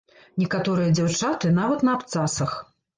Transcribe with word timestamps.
Некаторыя 0.43 0.95
дзяўчаты 1.01 1.55
нават 1.61 1.79
на 1.89 1.97
абцасах. 2.01 2.63